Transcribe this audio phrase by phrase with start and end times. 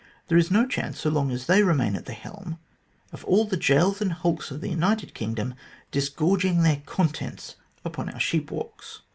[0.29, 2.57] There is no chance, so long as they remain at the helm,
[3.13, 5.53] of all the gaols and hulks of the United Kingdom
[5.91, 7.53] disgorging their contents
[7.85, 9.03] upon our sheep walks.